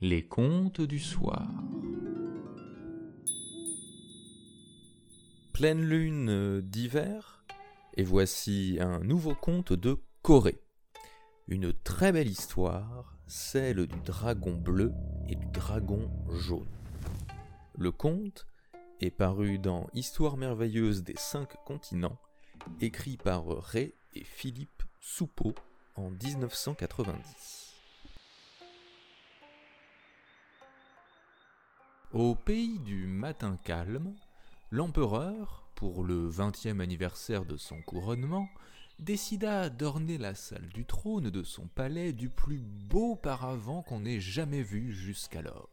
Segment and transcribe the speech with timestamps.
[0.00, 1.48] Les contes du soir.
[5.52, 7.44] Pleine lune d'hiver,
[7.94, 10.62] et voici un nouveau conte de Corée.
[11.48, 14.92] Une très belle histoire, celle du dragon bleu
[15.26, 16.70] et du dragon jaune.
[17.76, 18.46] Le conte
[19.00, 22.20] est paru dans Histoire merveilleuse des cinq continents,
[22.80, 25.54] écrit par Ray et Philippe Soupeau
[25.96, 27.67] en 1990.
[32.14, 34.14] Au pays du matin calme,
[34.70, 38.48] l'empereur, pour le vingtième anniversaire de son couronnement,
[38.98, 44.20] décida d'orner la salle du trône de son palais du plus beau paravent qu'on ait
[44.20, 45.68] jamais vu jusqu'alors.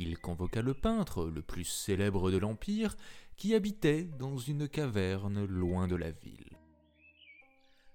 [0.00, 2.96] Il convoqua le peintre, le plus célèbre de l'Empire,
[3.36, 6.58] qui habitait dans une caverne loin de la ville.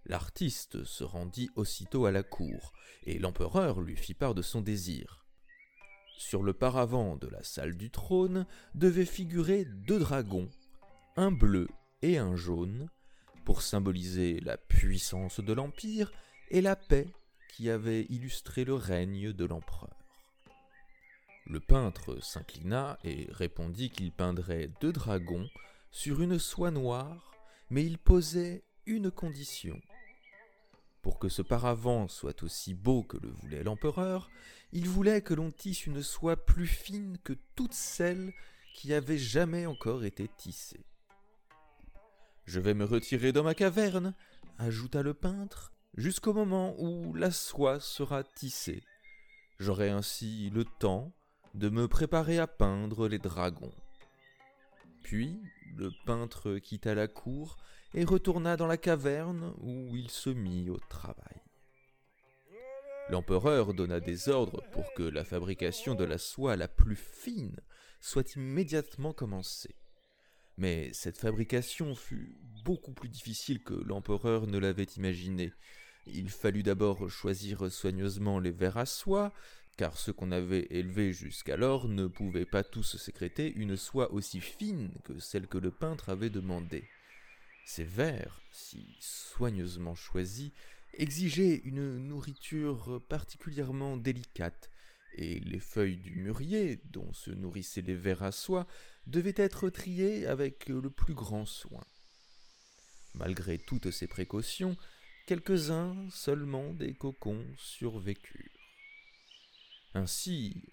[0.05, 2.72] L'artiste se rendit aussitôt à la cour,
[3.04, 5.26] et l'empereur lui fit part de son désir.
[6.20, 10.49] Sur le paravent de la salle du trône devaient figurer deux dragons,
[11.16, 11.70] un bleu
[12.02, 12.90] et un jaune,
[13.46, 16.12] pour symboliser la puissance de l'Empire
[16.52, 17.08] et la paix
[17.48, 19.96] qui avait illustré le règne de l'empereur.
[21.46, 25.49] Le peintre s'inclina et répondit qu'il peindrait deux dragons
[25.90, 27.32] sur une soie noire,
[27.70, 29.80] mais il posait une condition.
[31.02, 34.30] Pour que ce paravent soit aussi beau que le voulait l'empereur,
[34.72, 38.34] il voulait que l'on tisse une soie plus fine que toutes celles
[38.76, 40.86] qui avaient jamais encore été tissées.
[42.46, 44.14] Je vais me retirer dans ma caverne,
[44.58, 48.84] ajouta le peintre, jusqu'au moment où la soie sera tissée.
[49.60, 51.14] J'aurai ainsi le temps
[51.54, 53.74] de me préparer à peindre les dragons.
[55.04, 55.42] Puis
[55.76, 57.58] le peintre quitta la cour
[57.93, 61.41] et retourna dans la caverne où il se mit au travail.
[63.09, 67.59] L'empereur donna des ordres pour que la fabrication de la soie la plus fine
[68.00, 69.75] soit immédiatement commencée.
[70.57, 75.53] Mais cette fabrication fut beaucoup plus difficile que l'empereur ne l'avait imaginé.
[76.06, 79.34] Il fallut d'abord choisir soigneusement les vers à soie,
[79.78, 84.91] car ceux qu'on avait élevés jusqu'alors ne pouvaient pas tous sécréter une soie aussi fine
[85.03, 86.84] que celle que le peintre avait demandée.
[87.72, 90.52] Ces vers, si soigneusement choisis,
[90.96, 94.72] exigeaient une nourriture particulièrement délicate,
[95.13, 98.66] et les feuilles du mûrier, dont se nourrissaient les vers à soie,
[99.06, 101.85] devaient être triées avec le plus grand soin.
[103.13, 104.75] Malgré toutes ces précautions,
[105.28, 108.49] quelques-uns seulement des cocons survécurent.
[109.96, 110.64] Ainsi,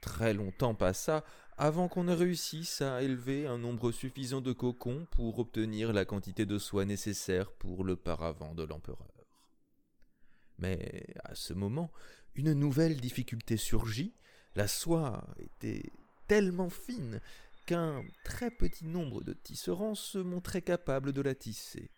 [0.00, 1.24] très long temps passa
[1.56, 6.46] avant qu'on ne réussisse à élever un nombre suffisant de cocons pour obtenir la quantité
[6.46, 9.26] de soie nécessaire pour le paravent de l'empereur.
[10.58, 11.90] Mais à ce moment,
[12.34, 14.14] une nouvelle difficulté surgit.
[14.54, 15.90] La soie était
[16.28, 17.20] tellement fine
[17.66, 21.90] qu'un très petit nombre de tisserands se montraient capables de la tisser.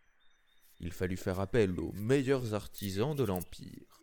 [0.81, 4.03] Il fallut faire appel aux meilleurs artisans de l'Empire.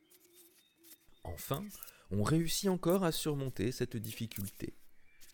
[1.23, 1.65] Enfin,
[2.11, 4.73] on réussit encore à surmonter cette difficulté.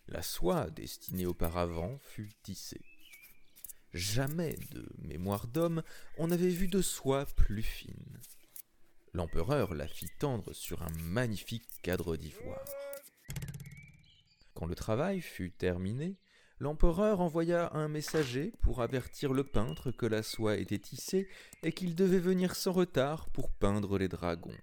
[0.08, 2.82] La soie destinée auparavant fut tissée.
[3.92, 5.82] Jamais, de mémoire d'homme,
[6.18, 8.20] on n'avait vu de soie plus fine.
[9.14, 12.64] L'empereur la fit tendre sur un magnifique cadre d'ivoire.
[14.54, 16.18] Quand le travail fut terminé,
[16.58, 21.28] l'empereur envoya un messager pour avertir le peintre que la soie était tissée
[21.62, 24.56] et qu'il devait venir sans retard pour peindre les dragons.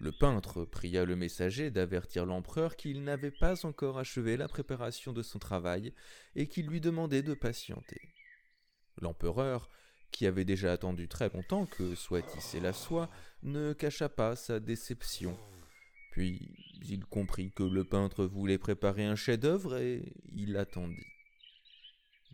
[0.00, 5.22] Le peintre pria le messager d'avertir l'empereur qu'il n'avait pas encore achevé la préparation de
[5.22, 5.92] son travail
[6.34, 8.00] et qu'il lui demandait de patienter.
[8.96, 9.68] L'empereur,
[10.10, 13.10] qui avait déjà attendu très longtemps que soit tissée la soie,
[13.42, 15.38] ne cacha pas sa déception.
[16.12, 20.96] Puis il comprit que le peintre voulait préparer un chef-d'œuvre et il attendit.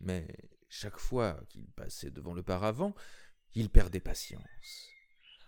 [0.01, 0.29] Mais
[0.69, 2.95] chaque fois qu'il passait devant le paravent,
[3.57, 4.96] il perdait patience.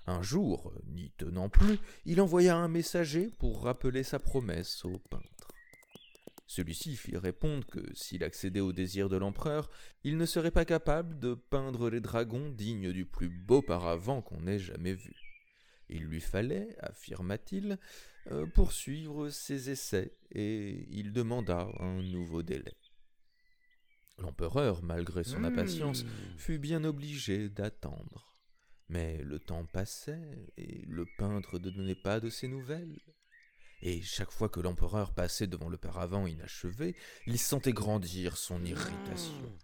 [0.08, 5.52] Un jour, n'y tenant plus, il envoya un messager pour rappeler sa promesse au peintre.
[6.46, 9.68] Celui-ci fit répondre que s'il accédait au désir de l'empereur,
[10.04, 14.46] il ne serait pas capable de peindre les dragons dignes du plus beau paravent qu'on
[14.46, 15.14] ait jamais vu.
[15.90, 17.78] Il lui fallait, affirma-t-il,
[18.30, 22.78] euh, poursuivre ses essais, et il demanda un nouveau délai.
[24.16, 26.06] L'empereur, malgré son impatience,
[26.38, 28.37] fut bien obligé d'attendre.
[28.88, 32.98] Mais le temps passait, et le peintre ne donnait pas de ses nouvelles.
[33.80, 36.96] Et chaque fois que l'empereur passait devant le paravent inachevé,
[37.26, 39.58] il sentait grandir son irritation.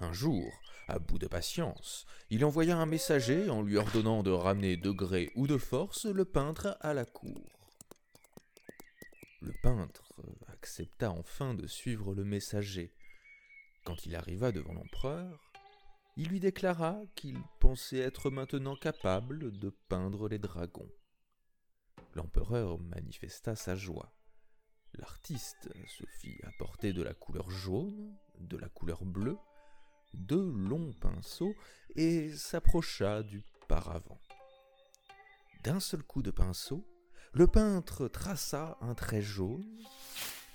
[0.00, 4.76] Un jour, à bout de patience, il envoya un messager en lui ordonnant de ramener
[4.76, 7.48] de gré ou de force le peintre à la cour.
[9.62, 10.14] peintre
[10.48, 12.92] accepta enfin de suivre le messager.
[13.84, 15.47] Quand il arriva devant l'empereur,
[16.18, 20.90] il lui déclara qu'il pensait être maintenant capable de peindre les dragons.
[22.14, 24.12] L'empereur manifesta sa joie.
[24.94, 29.38] L'artiste se fit apporter de la couleur jaune, de la couleur bleue,
[30.12, 31.54] deux longs pinceaux
[31.94, 34.18] et s'approcha du paravent.
[35.62, 36.84] D'un seul coup de pinceau,
[37.32, 39.64] le peintre traça un trait jaune,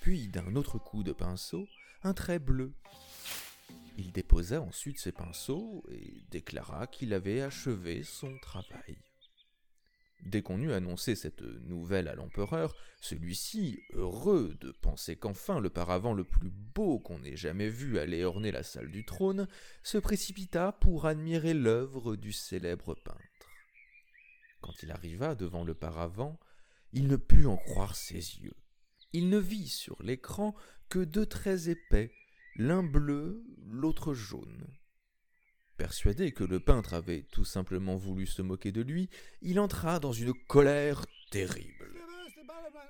[0.01, 1.65] puis d'un autre coup de pinceau,
[2.03, 2.73] un trait bleu.
[3.97, 8.97] Il déposa ensuite ses pinceaux et déclara qu'il avait achevé son travail.
[10.25, 16.13] Dès qu'on eut annoncé cette nouvelle à l'empereur, celui-ci, heureux de penser qu'enfin le paravent
[16.13, 19.47] le plus beau qu'on ait jamais vu allait orner la salle du trône,
[19.83, 23.19] se précipita pour admirer l'œuvre du célèbre peintre.
[24.61, 26.39] Quand il arriva devant le paravent,
[26.93, 28.55] il ne put en croire ses yeux.
[29.11, 30.55] Il ne vit sur l'écran
[30.87, 32.13] que deux traits épais,
[32.55, 34.67] l'un bleu, l'autre jaune.
[35.77, 39.09] Persuadé que le peintre avait tout simplement voulu se moquer de lui,
[39.41, 41.89] il entra dans une colère terrible.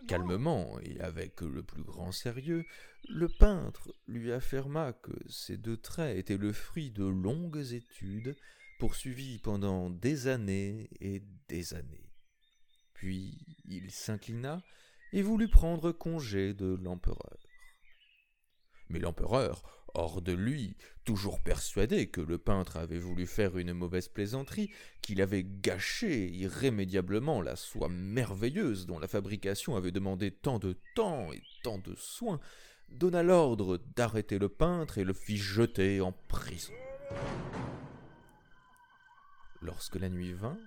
[0.07, 2.65] Calmement et avec le plus grand sérieux,
[3.07, 8.36] le peintre lui affirma que ces deux traits étaient le fruit de longues études
[8.80, 12.10] poursuivies pendant des années et des années.
[12.94, 14.62] Puis il s'inclina
[15.13, 17.38] et voulut prendre congé de l'empereur.
[18.90, 19.64] Mais l'empereur,
[19.94, 20.76] hors de lui,
[21.06, 24.72] toujours persuadé que le peintre avait voulu faire une mauvaise plaisanterie,
[25.02, 31.32] qu'il avait gâché irrémédiablement la soie merveilleuse dont la fabrication avait demandé tant de temps
[31.32, 32.40] et tant de soins,
[32.90, 36.74] donna l'ordre d'arrêter le peintre et le fit jeter en prison.
[39.62, 40.58] Lorsque la nuit vint,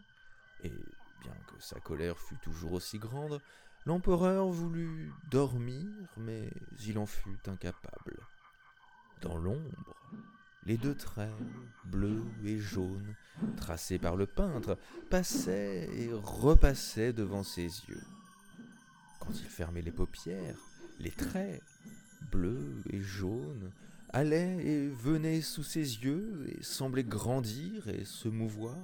[0.65, 3.41] et bien que sa colère fût toujours aussi grande,
[3.87, 5.87] l'empereur voulut dormir,
[6.17, 6.51] mais
[6.87, 8.19] il en fut incapable.
[9.23, 9.97] Dans l'ombre,
[10.67, 11.31] les deux traits,
[11.85, 13.15] bleus et jaunes,
[13.57, 14.77] tracés par le peintre,
[15.09, 18.03] passaient et repassaient devant ses yeux.
[19.21, 20.59] Quand il fermait les paupières,
[20.99, 21.63] les traits,
[22.33, 23.71] bleus et jaunes,
[24.11, 28.77] allaient et venaient sous ses yeux et semblaient grandir et se mouvoir.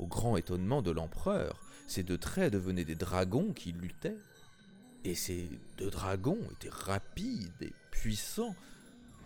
[0.00, 4.16] Au grand étonnement de l'empereur, ces deux traits devenaient des dragons qui luttaient.
[5.04, 8.56] Et ces deux dragons étaient rapides et puissants,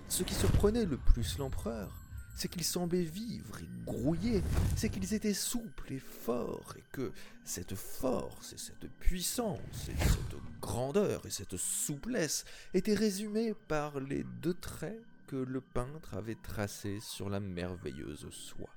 [0.08, 1.92] ce qui surprenait le plus l'empereur,
[2.34, 4.42] c'est qu'ils semblaient vivre et grouiller,
[4.74, 7.12] c'est qu'ils étaient souples et forts, et que
[7.44, 12.44] cette force et cette puissance et cette grandeur et cette souplesse
[12.74, 18.73] étaient résumées par les deux traits que le peintre avait tracés sur la merveilleuse soie.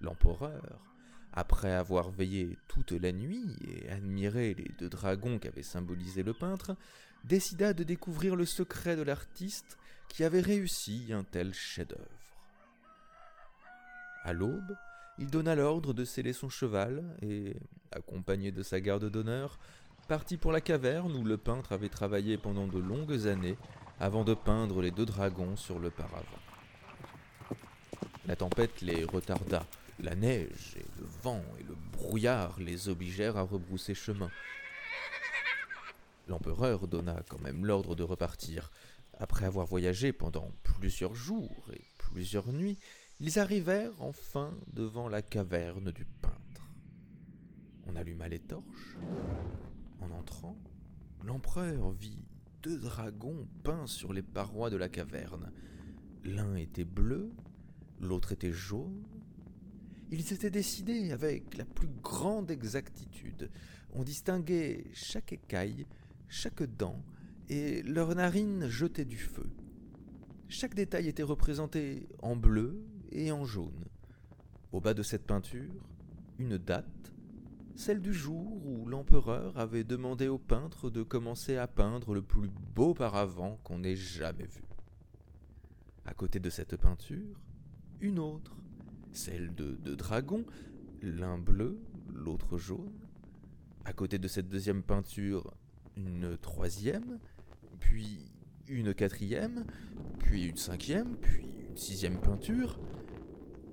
[0.00, 0.80] L'empereur,
[1.32, 6.76] après avoir veillé toute la nuit et admiré les deux dragons qu'avait symbolisé le peintre,
[7.24, 12.04] décida de découvrir le secret de l'artiste qui avait réussi un tel chef-d'œuvre.
[14.24, 14.76] À l'aube,
[15.18, 17.54] il donna l'ordre de sceller son cheval et,
[17.92, 19.58] accompagné de sa garde d'honneur,
[20.08, 23.56] partit pour la caverne où le peintre avait travaillé pendant de longues années
[24.00, 26.24] avant de peindre les deux dragons sur le paravent.
[28.26, 29.64] La tempête les retarda,
[30.02, 34.30] la neige et le vent et le brouillard les obligèrent à rebrousser chemin.
[36.28, 38.70] L'empereur donna quand même l'ordre de repartir.
[39.18, 42.78] Après avoir voyagé pendant plusieurs jours et plusieurs nuits,
[43.20, 46.70] ils arrivèrent enfin devant la caverne du peintre.
[47.86, 48.96] On alluma les torches.
[50.00, 50.56] En entrant,
[51.24, 52.24] l'empereur vit
[52.62, 55.52] deux dragons peints sur les parois de la caverne.
[56.24, 57.30] L'un était bleu,
[58.00, 59.02] l'autre était jaune.
[60.10, 63.50] Ils étaient décidés avec la plus grande exactitude.
[63.92, 65.86] On distinguait chaque écaille
[66.30, 67.02] chaque dent,
[67.48, 69.50] et leurs narines jetaient du feu.
[70.48, 73.84] Chaque détail était représenté en bleu et en jaune.
[74.72, 75.88] Au bas de cette peinture,
[76.38, 77.12] une date,
[77.74, 82.48] celle du jour où l'empereur avait demandé au peintre de commencer à peindre le plus
[82.74, 84.62] beau paravent qu'on ait jamais vu.
[86.06, 87.40] À côté de cette peinture,
[88.00, 88.56] une autre,
[89.12, 90.44] celle de deux dragons,
[91.02, 91.78] l'un bleu,
[92.12, 92.92] l'autre jaune.
[93.84, 95.54] À côté de cette deuxième peinture,
[95.96, 97.18] une troisième,
[97.78, 98.30] puis
[98.68, 99.64] une quatrième,
[100.18, 102.78] puis une cinquième, puis une sixième peinture.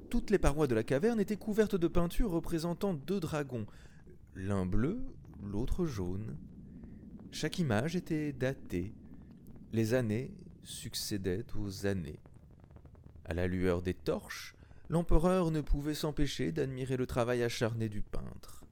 [0.09, 3.67] Toutes les parois de la caverne étaient couvertes de peintures représentant deux dragons,
[4.35, 4.99] l'un bleu,
[5.43, 6.37] l'autre jaune.
[7.31, 8.93] Chaque image était datée.
[9.73, 10.31] Les années
[10.63, 12.19] succédaient aux années.
[13.25, 14.55] À la lueur des torches,
[14.89, 18.63] l'empereur ne pouvait s'empêcher d'admirer le travail acharné du peintre.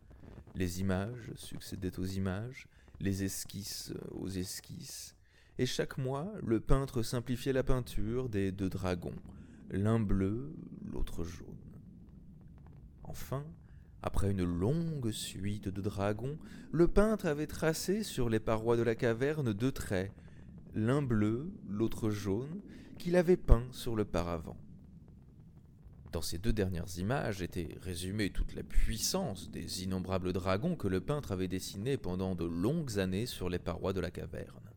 [0.55, 2.67] Les images succédaient aux images,
[2.99, 5.15] les esquisses aux esquisses,
[5.57, 9.15] et chaque mois le peintre simplifiait la peinture des deux dragons,
[9.69, 10.53] l'un bleu,
[10.91, 11.47] l'autre jaune.
[13.03, 13.45] Enfin,
[14.01, 16.37] après une longue suite de dragons,
[16.71, 20.13] le peintre avait tracé sur les parois de la caverne deux traits,
[20.73, 22.61] l'un bleu, l'autre jaune,
[22.97, 24.57] qu'il avait peints sur le paravent.
[26.15, 31.01] Dans ces deux dernières images était résumée toute la puissance des innombrables dragons que le
[31.01, 34.71] peintre avait dessinés pendant de longues années sur les parois de la caverne.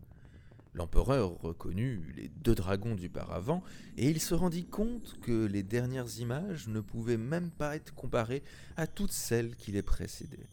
[0.74, 3.62] L'empereur reconnut les deux dragons du paravent,
[3.96, 8.42] et il se rendit compte que les dernières images ne pouvaient même pas être comparées
[8.76, 10.48] à toutes celles qui les précédaient.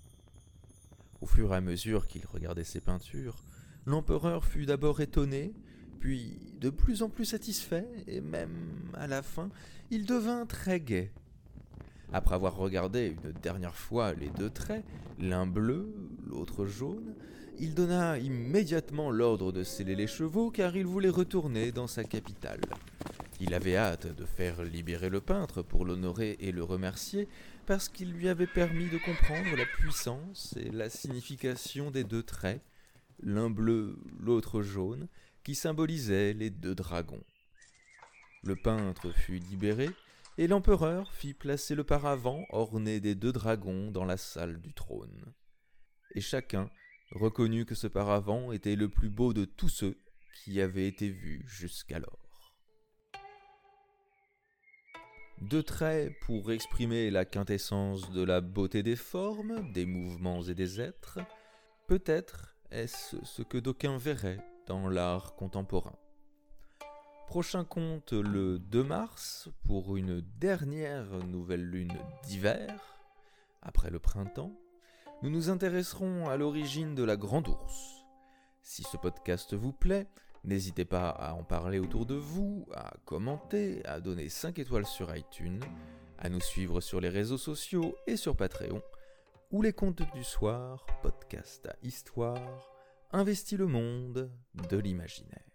[1.20, 3.44] Au fur et à mesure qu'il regardait ces peintures,
[3.88, 5.56] l'empereur fut d'abord étonné,
[6.00, 9.50] puis de plus en plus satisfait, et même à la fin,
[9.92, 11.12] il devint très gai.
[12.14, 14.86] Après avoir regardé une dernière fois les deux traits,
[15.20, 15.94] l'un bleu,
[16.28, 17.16] l'autre jaune,
[17.60, 22.62] il donna immédiatement l'ordre de sceller les chevaux car il voulait retourner dans sa capitale.
[23.40, 27.28] Il avait hâte de faire libérer le peintre pour l'honorer et le remercier
[27.66, 32.62] parce qu'il lui avait permis de comprendre la puissance et la signification des deux traits,
[33.22, 35.08] l'un bleu, l'autre jaune,
[35.46, 37.24] qui symbolisaient les deux dragons.
[38.44, 39.90] Le peintre fut libéré,
[40.40, 45.34] et l'empereur fit placer le paravent orné des deux dragons dans la salle du trône.
[46.16, 46.70] Et chacun
[47.12, 49.98] reconnut que ce paravent était le plus beau de tous ceux
[50.34, 52.52] qui avaient été vus jusqu'alors.
[55.42, 60.82] Deux traits pour exprimer la quintessence de la beauté des formes, des mouvements et des
[60.82, 61.20] êtres,
[61.88, 65.96] peut-être est-ce ce que d'aucuns verraient dans l'art contemporain.
[67.28, 72.72] Prochain compte le 2 mars pour une dernière nouvelle lune d'hiver,
[73.62, 74.52] après le printemps.
[75.22, 78.06] Nous nous intéresserons à l'origine de la grande ours.
[78.62, 80.08] Si ce podcast vous plaît,
[80.44, 85.16] n'hésitez pas à en parler autour de vous, à commenter, à donner 5 étoiles sur
[85.16, 85.62] iTunes,
[86.20, 88.82] à nous suivre sur les réseaux sociaux et sur Patreon,
[89.52, 92.75] où les contes du soir, podcast à histoire,
[93.16, 94.30] investit le monde
[94.70, 95.55] de l'imaginaire.